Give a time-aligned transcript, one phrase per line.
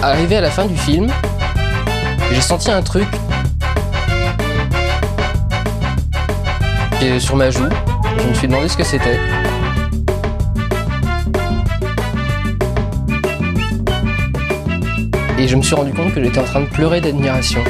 [0.00, 1.08] Arrivé à la fin du film,
[2.32, 3.08] j'ai senti un truc
[7.18, 7.68] sur ma joue.
[8.20, 9.18] Je me suis demandé ce que c'était.
[15.38, 17.62] Et je me suis rendu compte que j'étais en train de pleurer d'admiration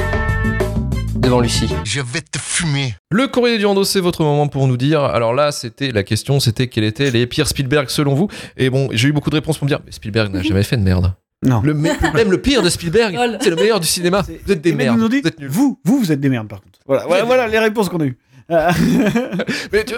[1.15, 1.69] devant Lucie.
[1.83, 2.95] Je vais te fumer.
[3.11, 5.03] Le courrier du rando, c'est votre moment pour nous dire.
[5.03, 8.27] Alors là, c'était la question, c'était quels étaient les pires Spielberg selon vous?
[8.57, 10.77] Et bon, j'ai eu beaucoup de réponses pour me dire, mais Spielberg n'a jamais fait
[10.77, 11.13] de merde.
[11.45, 11.61] Non.
[11.63, 14.23] Le me- même le pire de Spielberg, c'est le meilleur du cinéma.
[14.45, 14.97] Vous êtes des merdes.
[14.97, 15.49] nous ont dit, Vous êtes nuls.
[15.49, 16.79] vous, vous, vous êtes des merdes par contre.
[16.85, 18.17] Voilà, voilà, voilà les réponses qu'on a eues.
[18.51, 18.71] Euh,
[19.71, 19.93] Mais tu,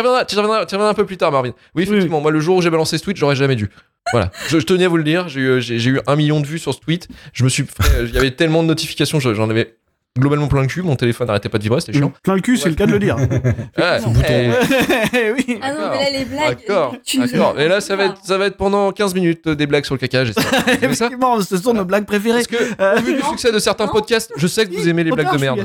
[0.00, 1.52] reviendras, tu reviendras- tu reviendras un peu plus tard, Marvin.
[1.74, 3.68] Oui, effectivement, moi, le jour où j'ai balancé ce tweet, j'aurais jamais dû.
[4.12, 5.28] Voilà, je, je tenais à vous le dire.
[5.28, 7.08] J'ai eu, un million de vues sur ce tweet.
[7.32, 7.64] Je me suis,
[8.04, 9.76] il y avait tellement de notifications, je- j'en avais
[10.18, 10.82] globalement plein le cul.
[10.82, 12.12] Mon téléphone n'arrêtait pas de vibrer, c'était chiant.
[12.22, 13.16] plein le cul, c'est le cas de le dire.
[13.78, 14.22] Ouais, Ce bouton.
[14.28, 15.58] eh, oui.
[15.62, 16.58] Ah non, mais là, les blagues.
[16.66, 17.58] D'accord, tu nous d'accord.
[17.60, 19.94] Et là, ça va, être, ça va être pendant 15 minutes euh, des blagues sur
[19.94, 20.44] le caca, j'espère.
[20.66, 22.42] Ça Effectivement, ce sont nos blagues préférées.
[22.42, 23.92] Parce que, Euh, au vu du non, succès de certains non.
[23.92, 25.64] podcasts, je sais que vous aimez les blagues de merde.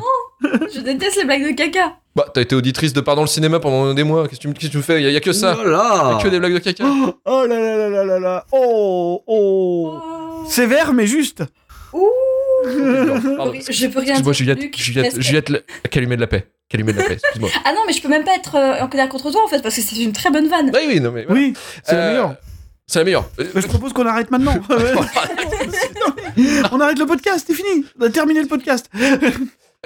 [0.73, 1.93] Je déteste les blagues de caca.
[2.15, 4.27] Bah, t'as été auditrice de Pardon le cinéma pendant des mois.
[4.27, 5.55] Qu'est-ce que tu, me- qu'est-ce que tu me fais Il y, a que ça.
[5.57, 6.83] Oh Y a là que des blagues de caca.
[6.85, 8.45] Oh, oh là là là là là là.
[8.51, 9.99] Oh, oh.
[10.01, 10.45] Oh.
[10.49, 11.43] Sévère, mais juste.
[11.93, 12.07] Ouh.
[13.37, 13.53] Pardon.
[13.69, 14.33] Je peux rien dire.
[14.33, 15.21] Juliette, Luc, Juliette.
[15.21, 15.59] Juliette, la-
[15.89, 16.47] calumet de la paix.
[16.69, 17.49] Calumet de la paix, excuse-moi.
[17.65, 19.61] Ah non, mais je peux même pas être euh, en colère contre toi en fait,
[19.61, 20.71] parce que c'est une très bonne vanne.
[20.73, 21.25] Oui, oui, non, mais.
[21.25, 21.41] voilà.
[21.41, 22.35] Oui, c'est la Euh, meilleure.
[22.87, 23.29] C'est la meilleure.
[23.39, 24.55] Euh, Bah, je propose qu'on arrête maintenant.
[26.71, 27.85] on arrête le podcast, c'est fini.
[27.99, 28.89] On a terminé le podcast.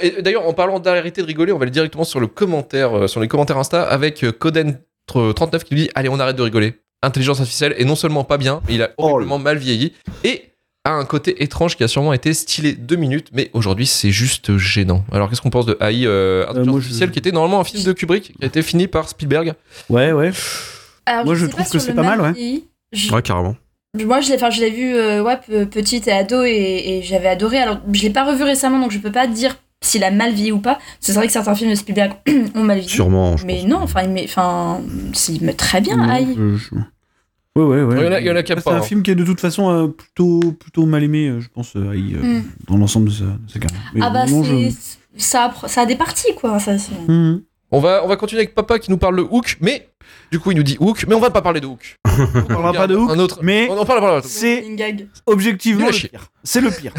[0.01, 3.07] Et d'ailleurs, en parlant d'arrêter de rigoler, on va aller directement sur le commentaire, euh,
[3.07, 6.75] sur les commentaires Insta avec euh, Coden39 qui nous dit Allez, on arrête de rigoler.
[7.01, 10.43] Intelligence artificielle est non seulement pas bien, mais il a Oh horriblement mal vieilli et
[10.85, 14.55] a un côté étrange qui a sûrement été stylé deux minutes, mais aujourd'hui c'est juste
[14.57, 15.03] gênant.
[15.11, 17.83] Alors qu'est-ce qu'on pense de AI euh, Intelligence moi, je- qui était normalement un film
[17.83, 19.53] de Kubrick qui a été fini par Spielberg
[19.89, 20.31] Ouais, ouais.
[21.05, 22.63] Alors, Moi, je trouve que c'est pas mal, ouais.
[22.93, 23.55] Je- Ouais, carrément.
[23.97, 27.01] Moi, je l'ai, enfin, je l'ai vu euh, ouais, pe- petite et ado et, et
[27.03, 27.57] j'avais adoré.
[27.59, 30.51] Alors, je l'ai pas revu récemment, donc je peux pas dire s'il a mal vieilli
[30.51, 30.79] ou pas.
[30.99, 32.13] C'est vrai que certains films de Spielberg
[32.55, 32.91] ont mal vieilli.
[32.93, 33.67] Sûrement, je Mais pense.
[33.67, 34.81] non, enfin, il met, enfin,
[35.13, 35.97] c'est- il met très bien.
[35.97, 36.35] Non, aïe.
[36.35, 36.75] je-
[37.55, 37.95] Ouais, ouais, ouais.
[37.99, 38.81] Il y en a- il y en a qui aiment C'est un hein.
[38.81, 41.91] film qui est de toute façon euh, plutôt, plutôt mal aimé, euh, je pense, euh,
[41.91, 42.43] Aïe, euh, Mm.
[42.67, 43.79] dans l'ensemble de sa, de sa carrière.
[43.93, 44.71] Mais Ah bah, non, je-
[45.17, 46.59] ça, a- ça a des parties, quoi.
[46.59, 47.43] Ça, c'est- Mhm.
[47.71, 49.89] On va, on va continuer avec Papa qui nous parle de Hook, mais
[50.31, 51.97] du coup il nous dit Hook, mais on va pas parler de Hook.
[52.35, 53.39] On parlera pas de Hook, Un autre.
[53.41, 54.21] mais On en parle, on parle.
[54.23, 54.63] c'est
[55.25, 56.27] objectivement le pire.
[56.43, 56.93] C'est le pire.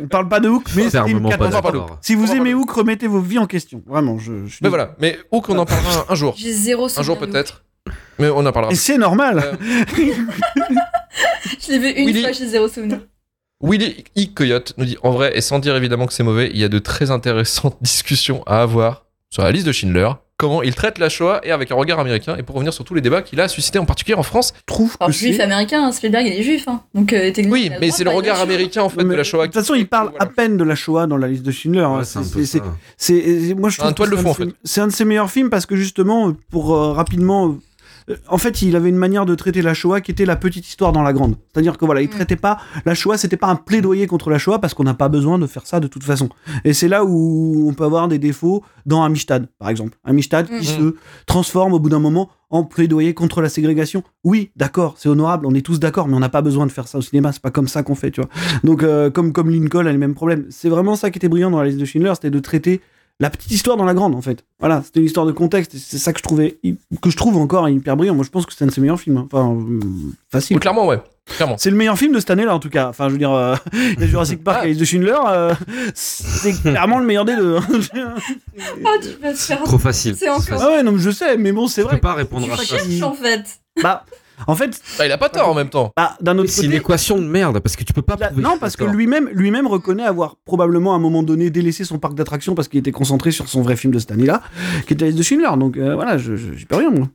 [0.00, 1.90] On parle pas de Hook, mais c'est une catastrophe.
[2.00, 3.82] Si vous aimez Hook, remettez vos vies en question.
[3.86, 6.34] Vraiment, je, suis Mais voilà, mais Hook on en parlera un, jour.
[6.36, 7.62] J'ai zéro Un jour peut-être.
[8.20, 8.72] Mais on en parlera.
[8.72, 9.42] Et c'est normal.
[9.44, 9.56] Euh.
[11.60, 12.22] Je l'ai vu une Willy.
[12.22, 13.00] fois, j'ai zéro souvenir.
[13.62, 14.22] Willy E.
[14.34, 16.68] Coyote nous dit En vrai, et sans dire évidemment que c'est mauvais, il y a
[16.68, 21.08] de très intéressantes discussions à avoir sur la liste de Schindler, comment il traite la
[21.08, 23.46] Shoah et avec un regard américain, et pour revenir sur tous les débats qu'il a
[23.48, 24.54] suscité en particulier en France.
[24.66, 25.42] Trouve Alors, que juif c'est...
[25.42, 26.66] américain, hein, Spielberg, il est juif.
[26.66, 26.82] Hein.
[26.94, 29.42] Donc, euh, techniquement, Oui, mais c'est le regard américain en fait Mais de la Shoah.
[29.46, 30.24] de toute façon, il parle Voilà.
[30.24, 31.80] à peine de la Shoah dans la liste de Schindler.
[31.82, 31.98] hein.
[31.98, 32.64] Ouais, c'est un C'est- peu c'est- ça.
[32.96, 34.48] C'est c'est- moi je Un trouve toile que de fond, un en fait.
[34.64, 37.56] C'est un de ses meilleurs films parce que justement pour euh, rapidement
[38.28, 40.92] en fait, il avait une manière de traiter la Shoah qui était la petite histoire
[40.92, 41.36] dans la grande.
[41.52, 42.12] C'est-à-dire que voilà, il Mm.
[42.12, 45.08] traitait pas la Shoah, c'était pas un plaidoyer contre la Shoah parce qu'on n'a pas
[45.08, 46.28] besoin de faire ça de toute façon.
[46.64, 49.98] Et c'est là où on peut avoir des défauts dans Amistad, par exemple.
[50.04, 50.62] Amistad qui Mm.
[50.78, 50.94] se
[51.26, 54.02] transforme au bout d'un moment en plaidoyer contre la ségrégation.
[54.24, 56.88] Oui, d'accord, c'est honorable, on est tous d'accord, mais on n'a pas besoin de faire
[56.88, 58.30] ça au cinéma, c'est pas comme ça qu'on fait, tu vois.
[58.64, 60.46] Donc, euh, comme, comme Lincoln a les mêmes problèmes.
[60.50, 62.80] C'est vraiment ça qui était brillant dans la liste de Schindler, c'était de traiter
[63.20, 64.44] la petite histoire dans la grande, en fait.
[64.58, 66.58] Voilà, c'était une histoire de contexte, et c'est ça que je trouvais,
[67.02, 68.14] que je trouve encore hyper brillant.
[68.14, 69.18] Moi, je pense que c'est un de ses meilleurs films.
[69.18, 69.28] hein.
[69.32, 69.80] Enfin, euh,
[70.32, 70.56] facile.
[70.56, 71.00] Oui, clairement, ouais.
[71.26, 71.54] Clairement.
[71.58, 72.88] C'est le meilleur film de cette année-là, en tout cas.
[72.88, 74.66] Enfin, je veux dire, euh, il y a Jurassic Park Ah.
[74.68, 75.54] et de Schindler, euh,
[75.94, 77.56] c'est clairement le meilleur des deux.
[77.56, 77.60] hein.
[78.84, 79.62] Oh, tu vas te faire.
[79.62, 80.16] Trop facile.
[80.18, 80.66] C'est encore- facile.
[80.68, 82.00] ah ouais, non, mais je sais, mais bon, c'est Tu peux vrai.
[82.00, 83.06] pas répondre Tu à ça.
[83.06, 83.44] en fait.
[83.82, 84.04] Bah,
[84.46, 85.92] en fait, Bah, il a pas tort en même temps.
[85.96, 88.42] bah, d'un autre C'est une équation de merde parce que tu peux pas La- prouver.
[88.42, 92.14] non, parce que lui-même lui-même reconnaît avoir probablement à un moment donné délaissé son parc
[92.14, 94.42] d'attractions parce qu'il était concentré sur son vrai film de cette année-là,
[94.86, 95.56] qui était la liste de Schindler.
[95.58, 97.08] Donc euh, voilà, je, je- j'y peux rien, moi.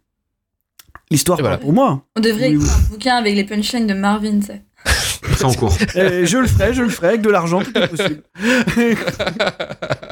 [1.12, 1.58] L'histoire voilà.
[1.58, 2.02] pour moi.
[2.16, 4.64] On devrait écrire un bouquin avec les punchlines de Marvin, tu sais.
[5.38, 5.76] C'est en cours.
[5.96, 8.22] Et je le ferai, je le ferai avec de l'argent, tout est possible.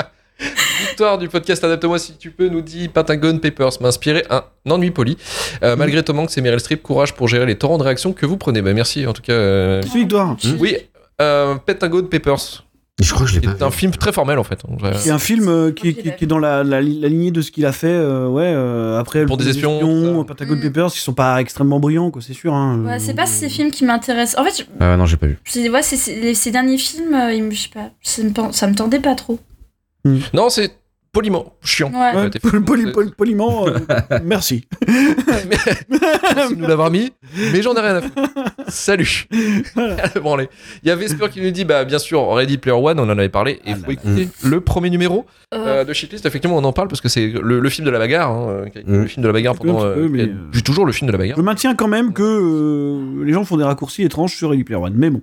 [0.94, 4.92] Victoire du podcast Adapte-moi si tu peux, nous dit Pentagon Papers m'a inspiré un ennui
[4.92, 5.18] poli.
[5.64, 8.28] Euh, Malgré ton manque, c'est Meryl Streep, courage pour gérer les torrents de réactions que
[8.28, 8.62] vous prenez.
[8.62, 9.34] Bah, merci en tout cas.
[9.34, 10.38] euh, Merci, Victoire.
[10.60, 10.76] Oui,
[11.20, 12.64] euh, Pentagon Papers.
[13.02, 13.76] Je crois que je l'ai pas C'est un vu.
[13.76, 14.60] film très formel en fait.
[14.84, 14.92] Ouais.
[14.98, 17.42] C'est un film euh, qui, qui- qui est dans la, la, li- la lignée de
[17.42, 20.24] ce qu'il a fait, euh, ouais, euh, après Pour le- des espions.
[20.26, 20.62] Pentagon Mm.
[20.62, 22.54] Papers, qui sont pas extrêmement brillants, quoi, c'est sûr.
[22.54, 22.84] Hein.
[22.86, 24.40] Ouais, c'est pas ces films qui m'intéressent.
[24.40, 25.40] En fait, je- Ah non, j'ai pas vu.
[25.56, 28.52] ouais, c'est- c'est- les- ces derniers films, euh, ils me- je sais pas, ça me,
[28.52, 29.40] ça me tendait pas trop.
[30.34, 30.72] Non, c'est
[31.14, 31.92] poliment chiant.
[31.94, 32.24] Ouais.
[32.24, 33.78] Ouais, pol- poliment, euh,
[34.26, 34.68] merci.
[34.88, 37.14] Merci de nous l'avoir mis,
[37.54, 38.22] mais j'en ai rien à foutre.
[38.68, 39.28] Salut.
[39.32, 40.48] Il
[40.84, 43.30] y a Vesper qui nous dit, bah bien sûr, Ready Player One, on en avait
[43.30, 46.26] parlé, et Ah vous là pouvez écouter le premier numéro Euh, euh, de Shitlist.
[46.26, 49.06] Effectivement, on en parle parce que c'est le, le film de la bagarre, hein, le
[49.06, 49.80] film de la bagarre peu, pendant.
[49.82, 50.30] peu, euh, mais,
[50.64, 51.38] toujours le film de la bagarre.
[51.38, 54.82] Je maintiens quand même que euh, les gens font des raccourcis étranges sur Ready Player
[54.82, 54.94] One.
[54.96, 55.22] Mais bon.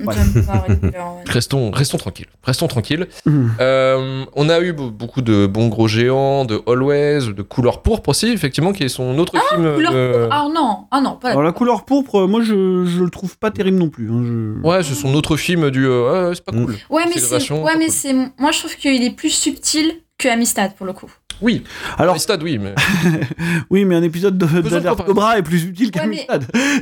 [1.26, 2.26] Restons, restons tranquilles.
[2.42, 3.06] Restons tranquilles.
[3.26, 3.46] Mmh.
[3.60, 8.10] Euh, on a eu be- beaucoup de bons gros géants, de Always, de Couleur Pourpre
[8.10, 9.74] aussi, effectivement, qui est son autre film.
[9.74, 10.28] Couleur de- pourpre.
[10.30, 13.38] Ah non, ah non, pas la Alors la couleur pourpre, moi je, je le trouve
[13.38, 14.10] pas terrible non plus.
[14.10, 15.86] hein, je- Ouais, c'est son autre film du.
[15.86, 16.64] euh, ouais, c'est pas Mm.
[16.66, 16.76] cool.
[16.90, 17.94] Ouais, mais c'est ouais, mais cool.
[17.94, 21.10] c'est moi je trouve qu'il est plus subtil que Amistad pour le coup.
[21.42, 21.62] Oui,
[21.98, 22.74] Alors Amistad, oui, mais.
[23.70, 24.94] oui, mais un épisode de, comparaison.
[24.94, 26.26] Cobra est plus utile Ouais, mais-.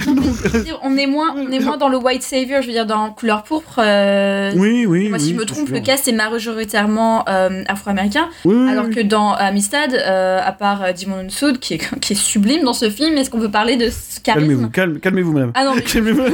[0.07, 2.73] Non, veux dire, on est moins on est moins dans le white savior, je veux
[2.73, 3.79] dire dans couleur pourpre.
[3.79, 5.09] euh, Oui, oui.
[5.09, 5.75] Moi, oui, si je me trompe, sûr.
[5.75, 8.95] le cast est majoritairement euh, afro-américain, Oui, alors oui.
[8.95, 12.75] que dans Amistad, euh, à part euh, Dimon Soud, qui est, qui est sublime dans
[12.75, 15.53] ce film, est-ce qu'on peut parler de ce Calmez-vous, charisme calme, calmez-vous, madame.
[15.55, 16.23] Ah non, mais Calmez-vous.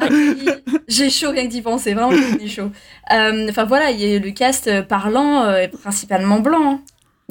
[0.00, 0.06] Ah,
[0.88, 2.10] j'ai chaud rien que d'y penser, vraiment
[2.40, 2.70] j'ai chaud.
[3.12, 6.80] Euh, Enfin voilà, il y a le cast euh, parlant euh, est principalement blanc hein,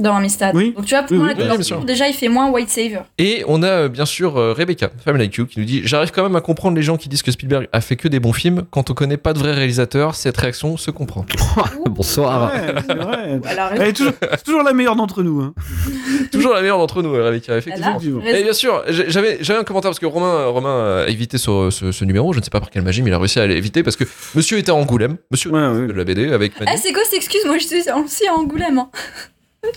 [0.02, 0.56] dans Amistad.
[0.56, 0.74] Oui.
[0.76, 3.04] Donc tu vois, pour Oui, moi, oui, déjà il fait moins white savior.
[3.18, 6.12] Et on a euh, bien sûr euh, Rebecca, Femme Like You, qui nous dit J'arrive
[6.12, 8.34] quand même à comprendre les gens qui disent que Spielberg a fait que des bons
[8.34, 8.64] films.
[8.72, 11.26] Quand on connaît pas de vrai réalisateur, cette réaction se comprend.
[11.90, 12.52] Bonsoir.
[12.54, 13.40] Ouais, c'est vrai.
[13.76, 15.42] Elle est toujours, c'est toujours la meilleure d'entre nous.
[15.42, 15.54] Hein.
[16.32, 17.98] Toujours la meilleure d'entre nous, euh, Rebecca, effectivement.
[18.26, 21.92] Et bien sûr, j'avais j'avais un commentaire parce que Romain, Romain a évité ce, ce-
[21.92, 22.32] ce numéro.
[22.34, 24.06] Je ne sais pas par quelle magie, mais il a réussi à l'éviter parce que
[24.36, 26.54] monsieur était à Angoulême, monsieur Ouais, de la BD avec.
[26.66, 27.42] Ah, c'est quoi cette excuse?
[27.46, 28.78] Moi je suis aussi à Angoulême.
[28.80, 28.90] hein.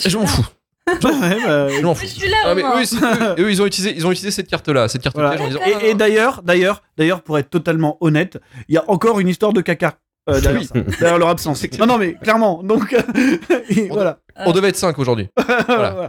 [0.05, 0.45] Et je m'en fous.
[0.87, 2.07] Ouais, bah, Je m'en Je fous.
[2.07, 2.81] suis là, Ah, mais Romain.
[2.83, 5.31] eux, c'est- eux, eux, ils ont utilisé, ils ont utilisé cette carte-là, cette carte Voilà.
[5.31, 5.61] piège en disant.
[5.83, 8.39] Et, et d'ailleurs, d'ailleurs, d'ailleurs, pour être totalement honnête,
[8.69, 9.95] il y a encore une histoire de caca
[10.29, 10.67] euh, derrière, Oui.
[10.67, 11.65] ça, derrière leur absence.
[11.79, 12.63] Non, non, mais clairement.
[12.63, 12.93] Donc,
[13.51, 14.19] euh, voilà.
[14.45, 15.29] On devait être 5 aujourd'hui.
[15.67, 16.09] Voilà.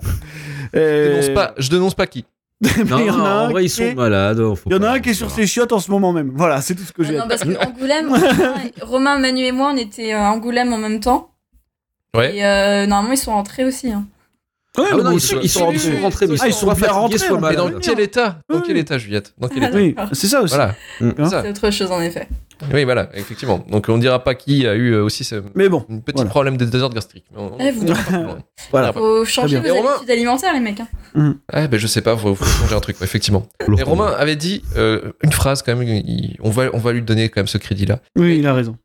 [0.73, 2.25] Je Euh, dénonce pas, je dénonce pas qui.
[2.85, 4.37] Non, il y en a un en vrai, ils qui sont est- malades.
[4.55, 6.31] faut Il y en a un qui est sur ses chiottes en ce moment même.
[6.35, 7.17] Voilà, c'est tout ce que Ah j'ai.
[7.17, 7.37] à non, dire.
[7.37, 7.43] parce
[7.79, 11.31] Romain, Romain, Manu et moi, on était à Angoulême en même temps.
[12.15, 12.35] Ouais.
[12.37, 13.91] Et euh, normalement, ils sont rentrés aussi.
[13.91, 14.05] hein.
[14.77, 15.75] Ouais, Ah mais non, ils sont, ils sont rentrés.
[15.77, 17.41] ils sont rentrés, mais Ah, ils sont soit bien rentrés, soit hein.
[17.49, 18.39] Mais dans quel état?
[18.49, 19.33] Dans quel état, Juliette?
[19.37, 19.77] Dans quel Ah, état?
[19.77, 20.53] Oui, c'est ça aussi.
[20.53, 20.75] Voilà.
[20.99, 21.11] Mm.
[21.29, 22.27] C'est autre chose en effet.
[22.73, 23.63] Oui, voilà, effectivement.
[23.69, 26.29] Donc on dira pas qui a eu euh, aussi ce Mais bon, un petit Voilà.
[26.29, 27.23] problème de désordre gastrique.
[27.33, 28.37] Mais on- Eh, vous- on pas
[28.71, 28.91] voilà.
[28.91, 30.81] Faut changer vos habitudes alimentaires, les mecs.
[31.15, 31.35] hein.
[31.53, 33.47] Ah, ben je sais pas, faut, faut changer un truc, effectivement.
[33.77, 37.01] Et Romain avait dit euh, une phrase quand même, il- on, va, on va lui
[37.01, 37.99] donner quand même ce crédit-là.
[38.17, 38.75] Oui, il a raison.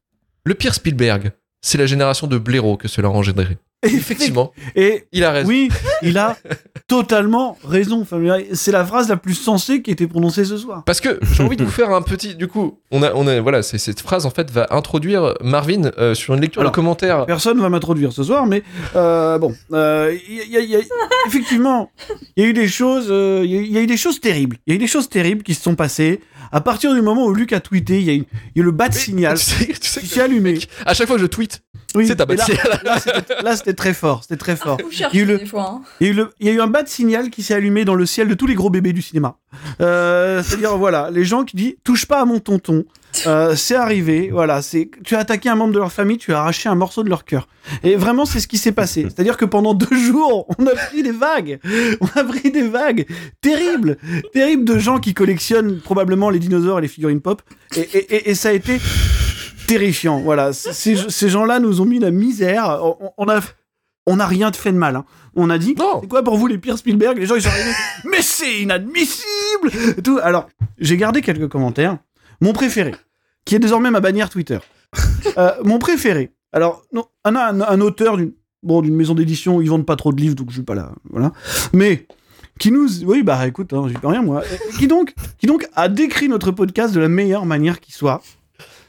[0.44, 3.58] Le pire Spielberg, c'est la génération de blaireaux que cela a engendré.
[3.82, 5.48] Effectivement, Et il a raison.
[5.48, 5.70] oui,
[6.02, 6.36] il a
[6.86, 8.02] totalement raison.
[8.02, 8.20] Enfin,
[8.52, 10.82] c'est la phrase la plus sensée qui a été prononcée ce soir.
[10.84, 12.34] Parce que j'ai envie de vous faire un petit.
[12.34, 15.92] Du coup, on a, on a, voilà, c'est- cette phrase en fait va introduire Marvin
[15.98, 17.24] euh, sur une lecture Alors, de commentaires.
[17.24, 18.62] Personne va m'introduire ce soir, mais
[18.96, 20.80] euh, bon, euh, il y a- il y a-
[21.26, 21.90] effectivement,
[22.36, 24.58] il y a eu des choses, euh, y il y a eu des choses terribles.
[24.66, 26.20] Il y a eu des choses terribles qui se sont passées
[26.52, 27.98] à partir du moment où Luc a tweeté.
[28.00, 28.24] Il y a eu,
[28.54, 30.58] il y a le bas de signal Tu sais- tu sais qui que- s'est allumé.
[30.86, 31.62] À chaque fois que je tweet,
[31.94, 33.06] Oui, c'est ta et là, bâtisse.
[33.42, 34.78] là, c'était- très fort, c'était très fort.
[34.80, 35.70] Faut Il y a chercher eu le- des fois.
[35.76, 35.82] hein.
[36.00, 37.54] Il y, a eu le- il y a eu un bas de signal qui s'est
[37.54, 39.36] allumé dans le ciel de tous les gros bébés du cinéma.
[39.80, 42.84] Euh, C'est-à-dire, voilà, les gens qui disent touche pas à mon tonton.
[43.26, 46.40] Euh, c'est arrivé, voilà, c'est tu as attaqué un membre de leur famille, tu as
[46.40, 47.48] arraché un morceau de leur cœur.
[47.82, 49.02] Et vraiment, c'est ce qui s'est passé.
[49.08, 51.58] C'est-à-dire que pendant deux jours, on a pris des vagues,
[52.00, 53.06] on a pris des vagues
[53.40, 53.96] terribles,
[54.32, 57.42] terribles de gens qui collectionnent probablement les dinosaures et les figurines pop.
[57.76, 58.78] Et, et- et- et ça a été
[59.66, 60.20] terrifiant.
[60.20, 62.80] Voilà, ces, ces gens-là nous ont mis la misère.
[62.82, 63.40] On, on a,
[64.06, 64.96] on n'a rien de fait de mal.
[64.96, 65.04] hein.
[65.36, 67.16] On a dit, c'est quoi pour vous les pires Spielberg?
[67.18, 67.70] Les gens ils sont arrivés,
[68.10, 69.70] mais c'est inadmissible
[70.02, 70.18] tout.
[70.22, 71.98] Alors, j'ai gardé quelques commentaires.
[72.40, 72.94] Mon préféré,
[73.44, 74.58] qui est désormais ma bannière Twitter.
[75.36, 76.32] Euh, mon préféré.
[76.52, 78.32] Alors, non, un, un, un auteur d'une
[78.62, 80.92] bon, maison d'édition où ils vendent pas trop de livres, donc je suis pas là.
[81.10, 81.32] Voilà.
[81.72, 82.06] Mais
[82.58, 84.42] qui nous, oui bah écoute, hein, j'y peux rien moi.
[84.44, 88.22] Et Qui donc, qui donc a décrit notre podcast de la meilleure manière qui soit.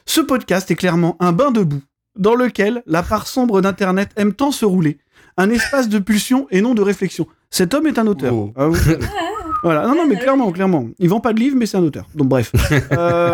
[0.06, 1.82] Ce podcast est clairement un bain de boue
[2.18, 4.98] dans lequel la part sombre d'Internet aime tant se rouler,
[5.36, 7.26] un espace de pulsion et non de réflexion.
[7.50, 8.34] Cet homme est un auteur.
[8.34, 8.52] Oh.
[8.56, 8.78] Ah oui.
[9.62, 10.88] Voilà, non, non, mais clairement, clairement.
[10.98, 12.06] Il vend pas de livres, mais c'est un auteur.
[12.14, 12.52] Donc, bref.
[12.92, 13.30] Euh,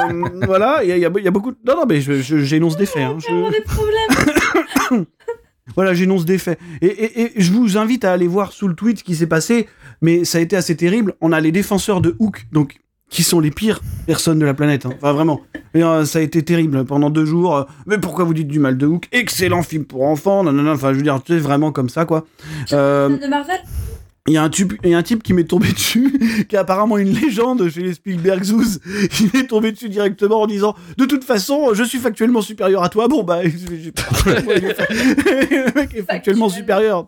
[0.46, 1.52] voilà, il y, a- y y beaucoup.
[1.52, 3.02] de- Non, non, mais je- je- j'énonce des faits.
[3.02, 3.16] hein.
[3.18, 5.06] Je- des problèmes.
[5.74, 6.58] Voilà, j'énonce des faits.
[6.80, 9.26] Et, et- et je vous invite à aller voir sous le tweet ce qui s'est
[9.26, 9.68] passé,
[10.00, 11.14] mais ça a été assez terrible.
[11.20, 12.76] On a les défenseurs de Hook, donc
[13.10, 14.86] qui sont les pires personnes de la planète.
[14.86, 14.92] hein.
[14.96, 15.40] Enfin, vraiment.
[15.74, 17.56] Et, euh, ça a été terrible pendant deux jours.
[17.56, 19.08] euh, mais pourquoi vous dites du mal de Hook?
[19.12, 20.42] Excellent film pour enfants.
[20.42, 20.72] Non, non, non.
[20.72, 22.24] Enfin, je veux dire, c'est vraiment comme ça, quoi.
[22.72, 23.56] Euh, de Marvel?
[24.28, 26.54] Il y, a un type, il y a un type qui m'est tombé dessus, qui
[26.54, 28.78] est apparemment une légende chez les Spielberg Zoos.
[29.20, 32.88] Il m'est tombé dessus directement en disant De toute façon, je suis factuellement supérieur à
[32.88, 33.08] toi.
[33.08, 37.06] Bon, bah, j'ai pas- le mec est factuellement supérieur.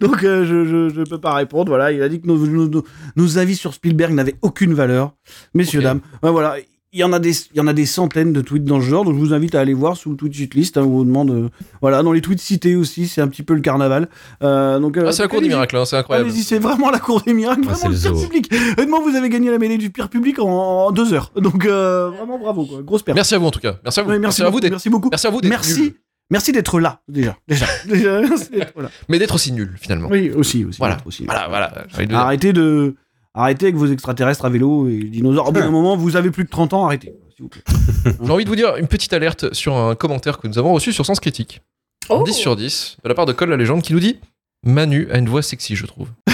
[0.00, 1.68] Donc, euh, je, je, je peux pas répondre.
[1.70, 2.84] Voilà, il a dit que nos, nos, nos-
[3.16, 5.14] nos avis sur Spielberg n'avaient aucune valeur.
[5.54, 6.00] Messieurs, dames.
[6.22, 6.56] Ouais, voilà.
[6.94, 8.84] Il y, en a des, il y en a des centaines de tweets dans ce
[8.84, 10.76] genre, donc je vous invite à aller voir sous le tweet shitlist.
[10.76, 11.30] Hein, où on vous demande.
[11.30, 11.48] euh,
[11.80, 14.10] voilà, dans les tweets cités aussi, c'est un petit peu le carnaval.
[14.42, 16.30] Euh, donc, euh, Ah, c'est la cour des miracles, hein, c'est incroyable.
[16.32, 18.26] C'est vraiment la cour des miracles, Ah, vraiment le pire zoo.
[18.26, 18.52] public.
[18.76, 21.32] Honnêtement, vous avez gagné la mêlée du pire public en, en deux heures.
[21.34, 22.82] Donc, euh, vraiment bravo, quoi.
[22.82, 23.16] Grosse perte.
[23.16, 23.76] Merci à vous en tout cas.
[23.82, 24.10] Merci à vous.
[24.10, 25.08] Ouais, merci, à vous merci beaucoup.
[25.10, 25.94] Merci à vous d'être Merci.
[26.30, 27.36] Merci d'être là, déjà.
[27.48, 27.66] Déjà.
[27.86, 28.90] Déjà, merci d'être là.
[29.08, 30.08] Mais d'être aussi nul finalement.
[30.10, 30.78] Oui, aussi, aussi.
[30.78, 30.98] Voilà.
[31.06, 31.24] aussi.
[31.24, 31.72] Voilà, voilà.
[32.20, 32.96] Arrêtez de.
[33.34, 35.48] Arrêtez avec vos extraterrestres à vélo et dinosaures.
[35.48, 37.14] Au bout d'un moment, vous avez plus de 30 ans, arrêtez.
[37.34, 37.62] S'il vous plaît.
[38.22, 40.92] J'ai envie de vous dire une petite alerte sur un commentaire que nous avons reçu
[40.92, 41.62] sur Sens Critique.
[42.08, 42.22] Oh.
[42.24, 44.18] 10 sur 10 de la part de Cole la légende qui nous dit
[44.64, 46.08] Manu a une voix sexy, je trouve.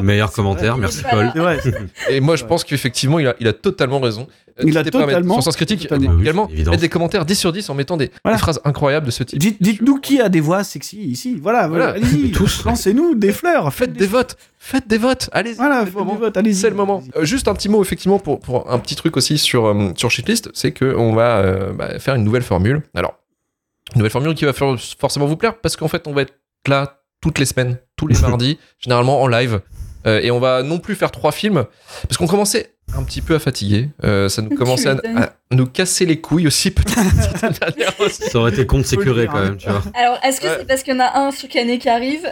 [0.04, 1.02] Meilleur commentaire, merci.
[1.10, 1.32] Paul.
[2.08, 4.26] Et moi, je pense qu'effectivement, il a, il a totalement raison.
[4.48, 6.12] Euh, Il a n'hésitez pas à mettre totalement- Sur Sens Critique, totalement.
[6.12, 8.36] euh, également, mettre des commentaires 10 sur 10 en mettant des, Voilà.
[8.36, 9.38] des phrases incroyables de ce type.
[9.38, 11.38] Dites- Dites-nous qui a des voix sexy ici.
[11.40, 11.90] Voilà, voilà.
[11.90, 12.30] Allez-y.
[12.32, 12.64] Tous.
[12.64, 13.72] Lancez-nous des fleurs.
[13.72, 16.12] Faites des votes Faites des votes Allez-y Voilà, c'est faites le moment.
[16.14, 16.36] des votes.
[16.36, 16.54] Allez-y.
[16.54, 17.02] C'est le moment.
[17.16, 20.10] Euh, juste un petit mot, effectivement, pour, pour un petit truc aussi sur, euh, sur
[20.10, 22.82] Shitlist, c'est qu'on va euh, bah, faire une nouvelle formule.
[22.94, 23.14] Alors,
[23.94, 26.34] une nouvelle formule qui va faire- forcément vous plaire, parce qu'en fait, on va être
[26.68, 29.60] là toutes les semaines, tous les mardis, généralement en live.
[30.06, 31.64] Euh, et on va non plus faire trois films,
[32.02, 33.88] parce qu'on commençait un petit peu à fatiguer.
[34.04, 34.96] Euh, ça nous commençait à,
[35.52, 38.10] nous casser les couilles aussi, peut-être.
[38.10, 39.82] Ça aurait été con de sécurer quand même, tu vois.
[39.94, 40.56] Alors, est-ce que Ouais.
[40.60, 42.28] c'est parce qu'il y en a un sur Canet qui arrive?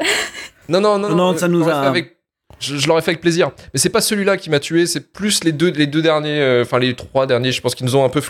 [0.68, 2.17] Non, non, non, Non, ça nous a- avec-
[2.60, 3.50] Je, je l'aurais fait avec plaisir.
[3.72, 6.62] Mais c'est pas celui-là qui m'a tué, c'est plus les deux, les deux derniers, euh,
[6.62, 8.20] enfin les trois derniers, je pense qu'ils nous ont un peu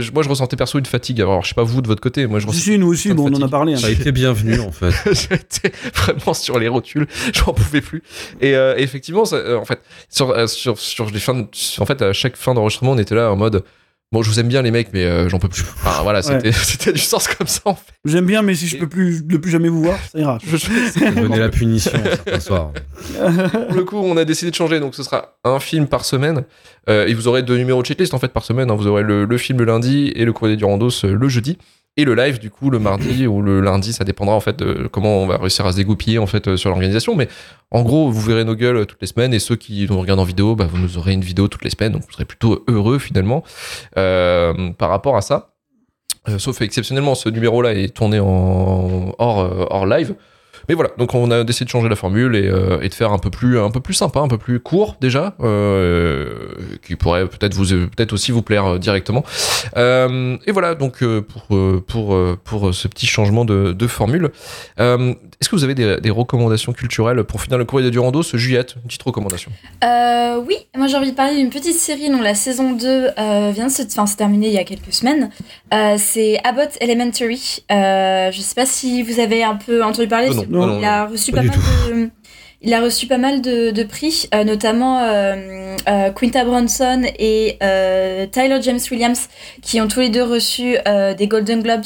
[0.00, 1.20] je- moi, je ressentais perso une fatigue.
[1.20, 2.64] Alors, je sais pas vous de votre côté, moi, je ressentais.
[2.64, 3.74] si, nous aussi, bon, on en a parlé.
[3.74, 3.76] hein.
[3.76, 4.90] Ça a été bienvenu en fait.
[5.12, 8.02] J'étais vraiment sur les rotules, j'en pouvais plus.
[8.40, 11.46] Et euh, effectivement, ça, euh, en fait, sur, euh, sur, sur les fins, de-
[11.78, 13.62] en fait, à chaque fin d'enregistrement, on était là en mode.
[14.12, 15.62] Bon, je vous aime bien les mecs, mais euh, j'en peux plus.
[15.62, 17.92] Enfin, voilà, c'était c'était du sens comme ça en fait.
[18.04, 20.38] J'aime bien, mais si je peux plus, ne plus jamais vous voir, ça ira.
[20.44, 22.72] Je- je- Donner la punition certains soirs.
[23.68, 26.42] pour le coup, on a décidé de changer, donc ce sera un film par semaine.
[26.88, 28.68] Euh, et vous aurez deux numéros de checklist en fait par semaine.
[28.70, 28.74] hein.
[28.74, 31.56] Vous aurez le, le film le lundi et le courrier du Randos euh, le jeudi.
[32.04, 35.22] Le live, du coup, le mardi ou le lundi, ça dépendra en fait de comment
[35.22, 37.14] on va réussir à se dégoupiller en fait euh, sur l'organisation.
[37.14, 37.28] Mais
[37.70, 40.20] en gros, vous verrez nos gueules euh, toutes les semaines et ceux qui nous regardent
[40.20, 41.92] en vidéo, bah, vous nous aurez une vidéo toutes les semaines.
[41.92, 43.44] Donc vous serez plutôt heureux finalement
[43.96, 45.54] euh, par rapport à ça.
[46.38, 50.14] Sauf exceptionnellement, ce numéro-là est tourné en hors, hors live.
[50.70, 53.10] Mais voilà, donc on a décidé de changer la formule et, euh, et de faire
[53.10, 56.28] un peu plus un peu plus sympa, un peu plus court déjà, euh,
[56.86, 59.24] qui pourrait peut-être vous peut-être aussi vous plaire euh, directement.
[59.76, 64.30] Euh, et voilà donc pour pour pour ce petit changement de, de formule.
[64.78, 68.22] Euh, Est-ce que vous avez des, des recommandations culturelles pour finir le courrier de Durando,
[68.22, 69.50] ce Juliette, une petite recommandation?
[69.82, 73.50] Euh, oui, moi j'ai envie de parler d'une petite série dont la saison 2 euh,
[73.52, 75.30] vient de se, enfin, se terminer il y a quelques semaines.
[75.74, 77.64] Euh, c'est Abbott Elementary.
[77.72, 80.28] Euh, je sais pas si vous avez un peu entendu parler.
[80.30, 82.10] Oh non, non, il a reçu pas mal de,
[82.62, 87.56] il a reçu pas mal de, de prix, euh, notamment euh, euh, Quinta Brunson et
[87.62, 89.28] euh, Tyler James Williams,
[89.62, 91.84] qui ont tous les deux reçu euh, des Golden Globes.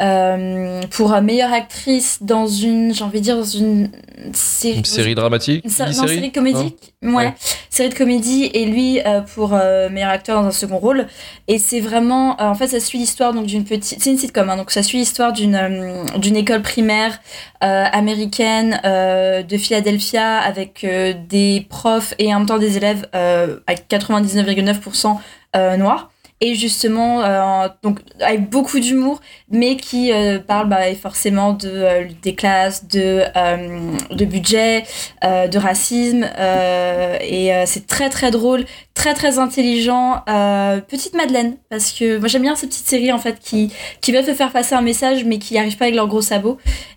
[0.00, 3.90] Euh, pour euh, meilleure actrice dans une, j'ai envie de dire, dans une,
[4.32, 7.34] sé- Une série dramatique, une sé- une non, série série comédique, ouais, Ouais.
[7.68, 11.06] série de comédie et lui euh, pour euh, meilleur acteur dans un second rôle.
[11.48, 14.48] Et c'est vraiment, euh, en fait, ça suit l'histoire donc d'une petite, c'est une sitcom,
[14.48, 17.20] hein, donc ça suit l'histoire d'une euh, d'une école primaire
[17.62, 23.06] euh, américaine euh, de Philadelphia avec euh, des profs et en même temps des élèves
[23.14, 25.16] euh, à 99,9%
[25.56, 26.10] euh, noirs.
[26.42, 29.20] Et justement, euh, donc avec beaucoup d'humour,
[29.50, 33.24] mais qui euh, parle bah, forcément de, euh, des classes, de,
[34.10, 34.84] de budget,
[35.22, 36.24] de racisme.
[37.20, 40.22] et c'est très très drôle, très très intelligent.
[40.88, 43.70] Petite Madeleine, parce que moi j'aime bien ces petites séries en fait qui,
[44.00, 46.56] qui veulent faire passer un message, mais qui n'y arrivent pas avec leurs gros sabots.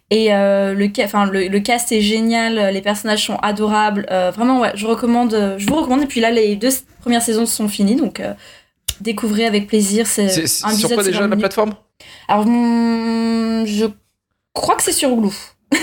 [0.10, 4.06] Et le, le, cast est génial, les personnages sont adorables.
[4.10, 6.04] vraiment, ouais, je, recommande, je vous recommande.
[6.04, 6.72] Et puis là, les deux
[7.02, 8.22] premières saisons sont finies, donc
[9.02, 10.08] découvrez avec plaisir.
[10.08, 10.26] C'est
[10.64, 11.40] un sur quoi déjà 20 la minutes.
[11.40, 11.74] plateforme
[12.28, 13.86] Alors, hmm, je
[14.54, 15.30] crois que c'est sur Hulu.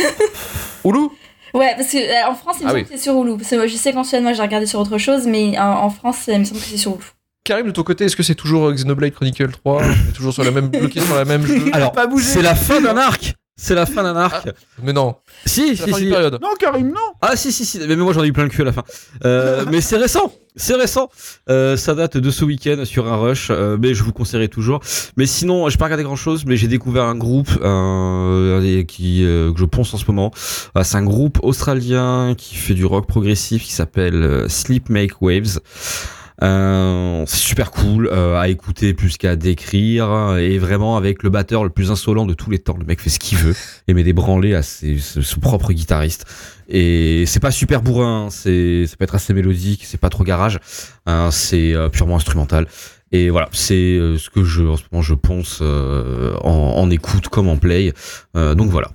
[0.85, 1.09] Hulu?
[1.53, 2.85] Ouais, parce que euh, en France, il me Ah semble oui.
[2.85, 3.37] que c'est sur Hulu.
[3.37, 5.63] Parce que moi, je sais qu'en Suède, moi, j'ai regardé sur autre chose, mais euh,
[5.63, 7.05] en France, il me semble que c'est sur Hulu.
[7.43, 10.33] Karim, de ton côté, est-ce que c'est toujours euh, Xenoblade Chronicle 3 On est toujours
[10.33, 11.71] sur la même bloqué sur la même jeu?
[11.73, 12.25] Alors, pas bougé.
[12.27, 13.35] c'est la fin d'un arc.
[13.63, 14.49] C'est la fin d'un arc.
[14.83, 16.07] Mais non, si, si, fin si.
[16.07, 18.63] Non, Karim, non Ah si si si, mais moi j'en ai eu plein le cul
[18.63, 18.85] à la fin.
[19.27, 21.11] Euh, mais c'est récent, c'est récent.
[21.51, 24.81] Euh, ça date de ce week-end sur un rush, euh, mais je vous conseillerais toujours.
[25.19, 29.61] Mais sinon, j'ai pas regardé grand-chose, mais j'ai découvert un groupe euh, qui euh, que
[29.61, 30.31] je pense en ce moment.
[30.79, 35.21] Euh, c'est un groupe australien qui fait du rock progressif qui s'appelle euh, Sleep Make
[35.21, 35.61] Waves.
[36.43, 41.65] Euh, c'est super cool euh, à écouter plus qu'à décrire et vraiment avec le batteur
[41.65, 42.77] le plus insolent de tous les temps.
[42.79, 43.55] Le mec fait ce qu'il veut
[43.89, 46.27] et met des branlées à ses, son propre guitariste.
[46.69, 50.23] Et c'est pas super bourrin, hein, c'est ça peut être assez mélodique, c'est pas trop
[50.23, 50.61] garage,
[51.07, 52.69] hein, c'est euh, purement instrumental.
[53.11, 56.91] Et voilà, c'est euh, ce que je en ce moment je pense euh, en, en
[56.91, 57.93] écoute comme en play.
[58.35, 58.93] Donc voilà.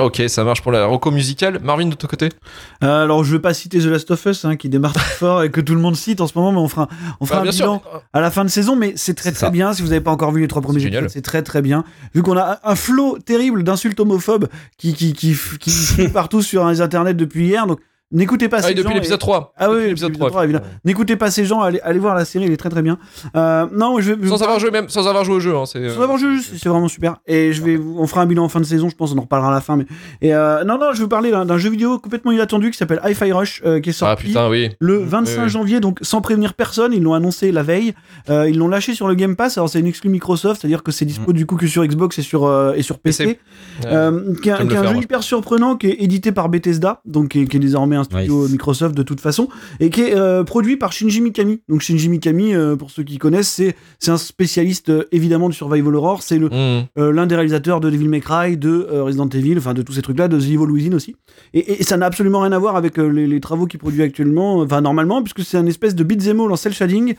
[0.00, 1.60] Ok, ça marche pour la reco musicale.
[1.62, 2.28] Marvin, de ton côté
[2.82, 5.44] Euh, Alors, je vais pas citer The Last of Us, hein, qui démarre très fort
[5.44, 6.88] et que tout le monde cite en ce moment, mais on fera,
[7.20, 8.02] on fera Bah, un bilan sûr.
[8.12, 9.50] à la fin de saison, mais c'est très très ça.
[9.50, 9.72] bien.
[9.72, 11.84] Si vous n'avez pas encore vu les trois premiers épisodes, c'est très très bien.
[12.12, 14.48] Vu qu'on a un flot terrible d'insultes homophobes
[14.78, 17.78] qui qui qui, qui, qui partout sur les internets depuis hier, donc
[18.14, 18.94] n'écoutez pas Ah, ces et depuis gens.
[18.94, 19.52] l'épisode et- 3.
[19.58, 20.64] Ah oui, l'épisode 3, évidemment.
[20.64, 20.80] effectivement.
[20.84, 22.98] N'écoutez pas ces gens, allez, allez voir la série, elle est très très bien.
[23.36, 24.28] Euh, non, je vais.
[24.28, 25.54] Sans avoir joué même, sans avoir joué au jeu.
[25.56, 27.16] Hein, c'est, Sans avoir joué, c'est vraiment super.
[27.26, 29.22] Et je vais, on fera un bilan en fin de saison, je pense, on en
[29.22, 29.76] reparlera à la fin.
[29.76, 29.86] Mais
[30.22, 33.00] et euh, non, non, je vais vous parler d'un jeu vidéo complètement inattendu qui s'appelle
[33.04, 34.70] Hi-Fi Rush, euh, qui est Ah sorti putain, oui.
[34.78, 35.48] le 25 Oui, oui.
[35.50, 37.94] janvier, donc sans prévenir personne, ils l'ont annoncé la veille.
[38.30, 39.58] Euh, ils l'ont lâché sur le Game Pass.
[39.58, 42.22] Alors c'est une exclu Microsoft, c'est-à-dire que c'est dispo du coup que sur Xbox et
[42.22, 43.38] sur et sur PC.
[43.86, 47.46] Euh, qui est un, jeu hyper surprenant qui est édité par Bethesda, donc qui est,
[47.46, 49.48] qui est désormais un studio Microsoft de toute façon,
[49.80, 51.60] et qui est euh, produit par Shinji Mikami.
[51.68, 55.54] Donc Shinji Mikami, euh, pour ceux qui connaissent, c'est c'est un spécialiste euh, évidemment du
[55.56, 56.22] survival horror.
[56.22, 56.48] C'est Mmh.
[56.98, 60.02] euh, l'un des réalisateurs de Devil May Cry, de Resident Evil, enfin de tous ces
[60.02, 61.16] trucs-là, de The Evil Within aussi.
[61.54, 64.58] Et, et ça n'a absolument rien à voir avec les, les travaux qu'il produit actuellement,
[64.58, 67.14] enfin normalement, puisque c'est un espèce de beat'em all en cel shading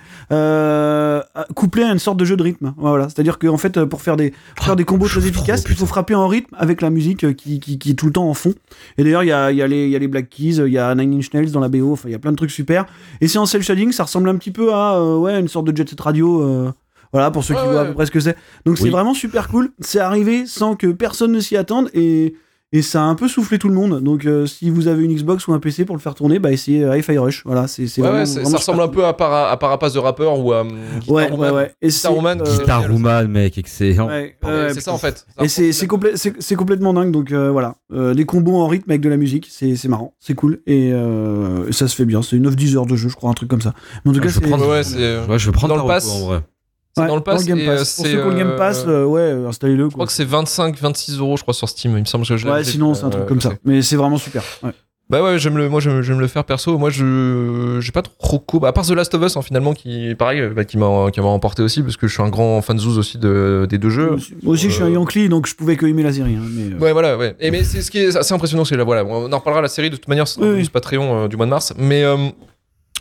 [1.56, 2.74] couplé à une sorte de jeu de rythme.
[2.78, 5.86] Voilà, c'est-à-dire qu'en fait, pour faire des pour faire des combos très efficaces, il faut
[5.86, 8.54] frapper en rythme avec la musique qui, qui, qui est tout le temps en fond.
[8.98, 10.70] Et d'ailleurs, il y a, y, a les- il y a les Black Keys, il
[10.76, 12.52] y a Nine Inch Nails dans la BO, enfin il y a plein de trucs
[12.52, 12.86] super.
[13.22, 15.66] Et c'est en cel shading, ça ressemble un petit peu à euh, ouais une sorte
[15.68, 16.42] de Jet Set Radio.
[16.42, 16.72] euh,
[17.12, 18.36] voilà, pour ceux qui Ouais, voient à peu près ce que c'est.
[18.66, 19.72] Donc c'est vraiment super cool.
[19.80, 22.36] C'est arrivé sans que personne ne s'y attende et,
[22.72, 24.02] et ça a un peu soufflé tout le monde.
[24.02, 26.52] Donc euh, si vous avez une Xbox ou un PC pour le faire tourner, bah
[26.52, 27.44] essayez euh, Hi-Fi Rush.
[27.46, 30.00] Voilà, c'est Ouais, vraiment, ouais, vraiment ça ressemble un peu à, Para, à Parapace de
[30.00, 31.40] rappeur ou à Guitar Ouais, Woman.
[31.52, 31.74] ouais, ouais.
[31.82, 34.08] Et Guitar Woman, euh, Guitar Woman, mec, excellent.
[34.08, 35.26] ouais, Ouais, ouais, c'est ça en fait.
[35.42, 37.76] Et c'est c'est complè- c'est- c'est complètement dingue, donc euh, voilà.
[37.94, 40.92] Euh, des combos en rythme avec de la musique, c'est c'est marrant, c'est cool, et
[40.92, 42.22] euh, ça se fait bien.
[42.22, 43.74] C'est 9-10 heures de jeu, je crois, un truc comme ça.
[44.04, 45.20] Mais en tout cas, je vais prendre- Ouais, c'est.
[45.28, 46.10] Ouais, je vais prendre Dans le pass.
[46.10, 46.40] en vrai.
[46.96, 47.46] C'est Ouais, dans le pass.
[47.46, 47.96] Game et, Pass.
[47.96, 49.86] Pour ceux qui ont le Game euh, Pass, euh, ouais, installez-le.
[49.90, 51.92] Je crois que c'est 25-26 euros, je crois, sur Steam.
[51.98, 53.52] Il me semble que je Ouais, sinon, c'est un euh, truc comme ça.
[53.66, 54.44] Mais c'est vraiment super.
[54.64, 54.72] Ouais.
[55.08, 56.80] Bah ouais, j'aime le, moi j'aime, le faire perso.
[56.80, 58.60] Moi je, j'ai pas trop co.
[58.60, 61.20] Bah, à part The Last of Us, hein, finalement, qui, pareil, bah, qui m'a, qui
[61.22, 63.92] m'a emporté aussi, parce que je suis un grand fan zouz aussi de, des deux
[63.92, 64.16] jeux.
[64.42, 66.34] Moi aussi, je suis un Yankee, donc je pouvais que aimer la série.
[66.36, 67.36] hein, mais, Ouais, voilà, ouais.
[67.40, 69.68] Et mais c'est ce qui est assez impressionnant, c'est là, voilà, on en reparlera la
[69.68, 71.74] série de toute manière, c'est Oui, Patreon euh, du mois de mars.
[71.78, 72.18] Mais, euh,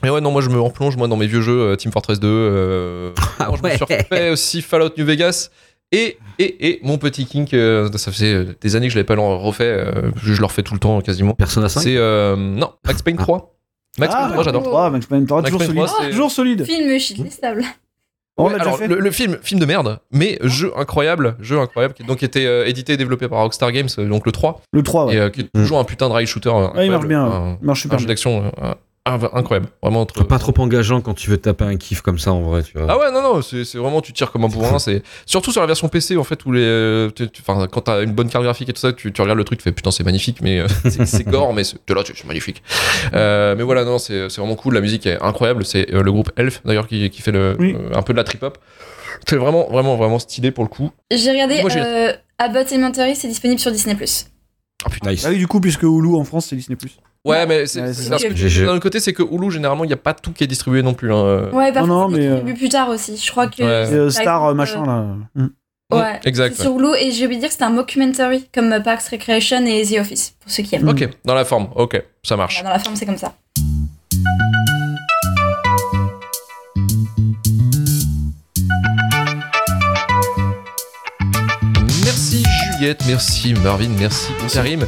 [0.04, 2.20] mais ouais, non, moi je me replonge moi dans mes vieux jeux, euh, Team Fortress
[2.20, 2.28] 2.
[2.28, 5.50] Euh, Ah moi, je me suis refait aussi Fallout New Vegas.
[5.92, 9.14] Et, et, et mon petit kink, euh, ça faisait des années que je l'avais pas
[9.16, 11.34] refait, euh, je, je le refais tout le temps quasiment.
[11.34, 13.54] Persona 5 C'est euh, non Max Payne 3.
[13.98, 14.78] Max Ah, Payne 3, j'adore.
[14.80, 15.86] Ah, Max Payne 3, Max toujours Payne solide.
[15.86, 16.64] 3, c'est- toujours solide.
[16.64, 16.88] Film
[18.36, 18.88] Ouais, alors, fait.
[18.88, 22.66] le, le film, film de merde, mais jeu incroyable, jeu incroyable, qui donc était euh,
[22.66, 25.14] édité et développé par Rockstar Games, euh, donc le 3, Le 3, ouais.
[25.14, 25.60] et euh, qui est Mm.
[25.62, 26.48] toujours un putain de rail shooter.
[26.48, 27.22] euh, Ouais, il marche bien.
[27.24, 27.58] Un-.
[27.62, 28.12] Il marche un super jeu bien.
[28.12, 28.52] d'action
[29.08, 30.24] euh, inv- incroyable, vraiment trop.
[30.24, 32.86] Pas trop engageant quand tu veux taper un kiff comme ça en vrai, tu vois.
[32.88, 34.78] Ah ouais, non, non, c'est vraiment, tu tires comme un bourrin.
[34.78, 36.62] C'est surtout sur la version PC, en fait, où les.
[36.62, 39.44] euh, Enfin, quand t'as une bonne carte graphique et tout ça, tu, tu regardes le
[39.44, 40.66] truc, tu fais putain, c'est magnifique, mais euh,
[41.04, 42.62] c'est gore, mais c'est t'es là, c'est magnifique.
[43.14, 44.74] Euh, mais voilà, non, c'est vraiment cool.
[44.74, 45.64] La musique est incroyable.
[45.64, 47.74] C'est euh, le groupe Elf, d'ailleurs, qui, qui fait le, Oui.
[47.78, 48.58] euh, un peu de la trip-hop.
[49.28, 50.90] C'est vraiment, vraiment, vraiment stylé pour le coup.
[51.10, 53.96] J'ai regardé Moi, euh, Abbott Elementary, c'est disponible sur Disney+.
[54.84, 55.10] Ah putain.
[55.12, 55.24] Nice.
[55.26, 56.76] Ah oui, du coup, puisque Hulu en France, c'est Disney.
[57.24, 59.86] Ouais, mais c'est Ouais, c'est c'est parce que d'un côté, c'est que Hulu, généralement, il
[59.86, 61.12] n'y a pas tout qui est distribué non plus.
[61.12, 61.48] hein.
[61.52, 63.16] Ouais, par Non, non, contre, mais, c'est euh, distribué plus tard aussi.
[63.16, 63.62] Je crois que.
[63.62, 63.86] Ouais.
[63.88, 65.06] C'est euh, Star euh, exemple, machin là.
[65.42, 65.48] Mm.
[65.92, 66.54] Ouais, Exact.
[66.56, 69.64] c'est sur Hulu et j'ai oublié de dire que c'était un mockumentary comme Parks Recreation
[69.66, 70.84] et The Office pour ceux qui aiment.
[70.84, 70.88] Mm.
[70.90, 72.62] Ok, dans la forme, ok, ça marche.
[72.62, 73.34] Dans la forme, c'est comme ça.
[82.84, 84.84] Juliette, merci Marvin, merci Karim.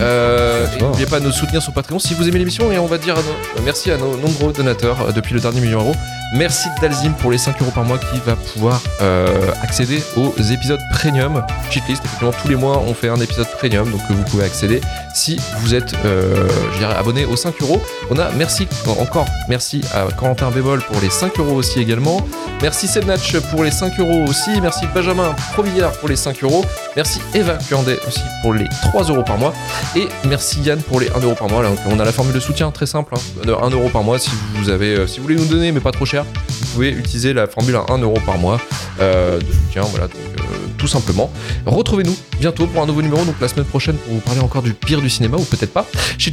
[0.00, 0.66] Euh.
[0.80, 3.18] N'oubliez pas de nous soutenir sur Patreon si vous aimez l'émission et on va dire
[3.18, 5.94] à nos- merci à nos nombreux donateurs euh, depuis le dernier million d'euros.
[6.36, 10.80] Merci Dalzim pour les 5 euros par mois qui va pouvoir euh, accéder aux épisodes
[10.94, 11.44] premium.
[11.70, 14.80] Cheatlist, effectivement, tous les mois on fait un épisode premium donc que vous pouvez accéder
[15.14, 17.82] si vous êtes euh, je dirais, abonné aux 5 euros.
[18.10, 18.66] On a merci
[18.98, 22.26] encore merci à Corentin Bémol pour les 5 euros aussi également.
[22.62, 24.58] Merci Sebnatch pour les 5 euros aussi.
[24.62, 26.64] Merci Benjamin Provillard pour les 5 euros.
[26.96, 29.52] Merci Eva Curdet aussi pour les 3 euros par mois.
[29.96, 31.64] Et merci Yann pour les 1 euro par mois.
[31.90, 34.18] On a la formule de soutien très simple, hein, de 1 euro par mois.
[34.18, 36.90] Si vous, avez, euh, si vous voulez nous donner, mais pas trop cher, vous pouvez
[36.90, 38.60] utiliser la formule à 1 euro par mois
[39.00, 39.82] euh, de soutien.
[39.82, 41.32] Voilà, donc euh, tout simplement.
[41.64, 44.74] Retrouvez-nous bientôt pour un nouveau numéro, donc la semaine prochaine pour vous parler encore du
[44.74, 45.86] pire du cinéma, ou peut-être pas.
[46.18, 46.30] Chez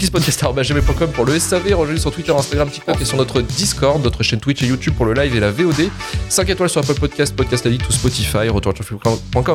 [1.14, 4.62] pour le SAV, rejoignez sur Twitter, Instagram, TikTok et sur notre Discord, notre chaîne Twitch
[4.64, 5.90] et YouTube pour le live et la VOD.
[6.28, 9.54] 5 étoiles sur Apple Podcast, Podcast Addict ou Spotify, retour.com pour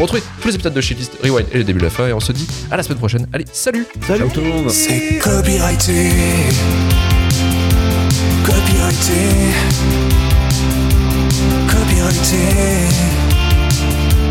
[0.00, 2.06] retrouver tous les épisodes de Shitlist, Rewind et le début de la fin.
[2.08, 3.26] Et on se dit à la semaine prochaine.
[3.34, 4.70] Allez, salut Salut Ciao tout le monde.
[4.70, 6.10] C'est copyrighté.
[8.46, 9.12] Copyrighté.
[11.68, 13.17] Copyrighté.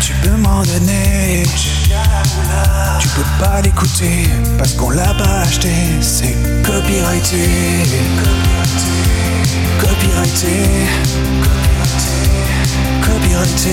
[0.00, 1.44] tu peux m'en donner.
[3.00, 5.70] Tu peux pas l'écouter parce qu'on l'a pas acheté.
[6.00, 7.48] C'est copyrighté,
[9.78, 10.68] copyrighté,
[13.00, 13.70] copyrighté.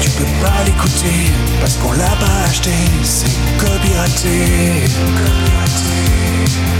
[0.00, 2.72] Tu peux pas l'écouter parce qu'on l'a pas acheté.
[3.02, 4.88] C'est copyrighté.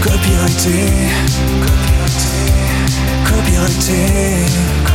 [0.01, 0.93] Copyrighté,
[1.61, 2.35] copyrighté,
[3.25, 4.94] copyrighté.